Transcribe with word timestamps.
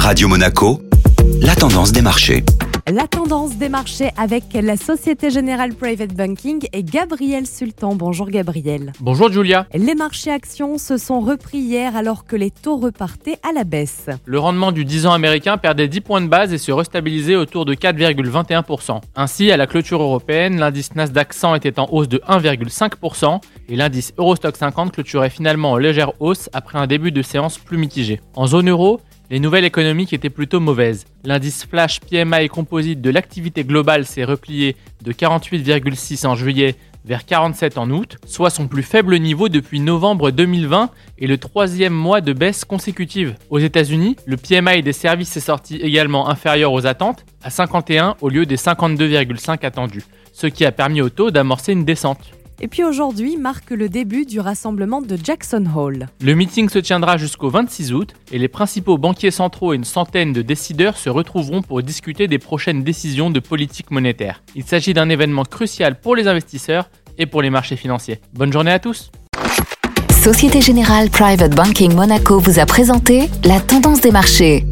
Radio 0.00 0.28
Monaco, 0.28 0.80
la 1.42 1.54
tendance 1.54 1.92
des 1.92 2.00
marchés. 2.00 2.42
La 2.90 3.06
tendance 3.06 3.56
des 3.56 3.68
marchés 3.68 4.08
avec 4.16 4.44
la 4.54 4.78
Société 4.78 5.30
Générale 5.30 5.74
Private 5.74 6.14
Banking 6.14 6.66
et 6.72 6.82
Gabriel 6.82 7.46
Sultan. 7.46 7.94
Bonjour 7.94 8.30
Gabriel. 8.30 8.92
Bonjour 9.00 9.30
Julia. 9.30 9.66
Les 9.74 9.94
marchés 9.94 10.30
actions 10.30 10.78
se 10.78 10.96
sont 10.96 11.20
repris 11.20 11.58
hier 11.58 11.96
alors 11.96 12.24
que 12.24 12.34
les 12.34 12.50
taux 12.50 12.78
repartaient 12.78 13.38
à 13.46 13.52
la 13.52 13.64
baisse. 13.64 14.06
Le 14.24 14.38
rendement 14.38 14.72
du 14.72 14.86
10 14.86 15.06
ans 15.06 15.12
américain 15.12 15.58
perdait 15.58 15.86
10 15.86 16.00
points 16.00 16.20
de 16.22 16.28
base 16.28 16.54
et 16.54 16.58
se 16.58 16.72
restabilisait 16.72 17.36
autour 17.36 17.66
de 17.66 17.74
4,21%. 17.74 19.02
Ainsi, 19.16 19.52
à 19.52 19.58
la 19.58 19.66
clôture 19.66 20.00
européenne, 20.00 20.58
l'indice 20.58 20.94
Nasdaq 20.94 21.34
100 21.34 21.56
était 21.56 21.78
en 21.78 21.88
hausse 21.92 22.08
de 22.08 22.22
1,5% 22.26 23.40
et 23.68 23.76
l'indice 23.76 24.14
Eurostock 24.16 24.56
50 24.56 24.92
clôturait 24.92 25.30
finalement 25.30 25.72
en 25.72 25.76
légère 25.76 26.12
hausse 26.20 26.48
après 26.54 26.78
un 26.78 26.86
début 26.86 27.12
de 27.12 27.20
séance 27.20 27.58
plus 27.58 27.76
mitigé. 27.76 28.20
En 28.34 28.46
zone 28.46 28.70
euro, 28.70 28.98
les 29.30 29.38
nouvelles 29.38 29.64
économiques 29.64 30.12
étaient 30.12 30.28
plutôt 30.28 30.58
mauvaises. 30.58 31.04
L'indice 31.24 31.64
flash 31.64 32.00
PMI 32.00 32.48
composite 32.48 33.00
de 33.00 33.10
l'activité 33.10 33.62
globale 33.62 34.04
s'est 34.04 34.24
replié 34.24 34.76
de 35.02 35.12
48,6 35.12 36.26
en 36.26 36.34
juillet 36.34 36.74
vers 37.04 37.24
47 37.24 37.78
en 37.78 37.88
août, 37.90 38.18
soit 38.26 38.50
son 38.50 38.68
plus 38.68 38.82
faible 38.82 39.16
niveau 39.18 39.48
depuis 39.48 39.80
novembre 39.80 40.32
2020 40.32 40.90
et 41.18 41.26
le 41.26 41.38
troisième 41.38 41.94
mois 41.94 42.20
de 42.20 42.32
baisse 42.32 42.64
consécutive. 42.64 43.36
Aux 43.48 43.58
États-Unis, 43.58 44.16
le 44.26 44.36
PMI 44.36 44.82
des 44.82 44.92
services 44.92 45.36
est 45.36 45.40
sorti 45.40 45.76
également 45.76 46.28
inférieur 46.28 46.72
aux 46.72 46.86
attentes, 46.86 47.24
à 47.42 47.50
51 47.50 48.16
au 48.20 48.28
lieu 48.28 48.44
des 48.44 48.56
52,5 48.56 49.64
attendus, 49.64 50.04
ce 50.32 50.48
qui 50.48 50.64
a 50.64 50.72
permis 50.72 51.00
au 51.00 51.08
taux 51.08 51.30
d'amorcer 51.30 51.72
une 51.72 51.84
descente. 51.84 52.39
Et 52.62 52.68
puis 52.68 52.84
aujourd'hui 52.84 53.38
marque 53.38 53.70
le 53.70 53.88
début 53.88 54.26
du 54.26 54.38
rassemblement 54.38 55.00
de 55.00 55.16
Jackson 55.22 55.64
Hole. 55.74 56.08
Le 56.22 56.34
meeting 56.34 56.68
se 56.68 56.78
tiendra 56.78 57.16
jusqu'au 57.16 57.48
26 57.48 57.94
août 57.94 58.14
et 58.32 58.38
les 58.38 58.48
principaux 58.48 58.98
banquiers 58.98 59.30
centraux 59.30 59.72
et 59.72 59.76
une 59.76 59.84
centaine 59.84 60.34
de 60.34 60.42
décideurs 60.42 60.98
se 60.98 61.08
retrouveront 61.08 61.62
pour 61.62 61.82
discuter 61.82 62.28
des 62.28 62.38
prochaines 62.38 62.84
décisions 62.84 63.30
de 63.30 63.40
politique 63.40 63.90
monétaire. 63.90 64.42
Il 64.54 64.64
s'agit 64.64 64.92
d'un 64.92 65.08
événement 65.08 65.44
crucial 65.44 65.98
pour 66.00 66.14
les 66.14 66.28
investisseurs 66.28 66.90
et 67.16 67.24
pour 67.24 67.40
les 67.40 67.50
marchés 67.50 67.76
financiers. 67.76 68.20
Bonne 68.34 68.52
journée 68.52 68.72
à 68.72 68.78
tous 68.78 69.10
Société 70.22 70.60
Générale 70.60 71.08
Private 71.08 71.54
Banking 71.54 71.94
Monaco 71.94 72.40
vous 72.40 72.58
a 72.58 72.66
présenté 72.66 73.30
la 73.42 73.58
tendance 73.58 74.02
des 74.02 74.10
marchés. 74.10 74.66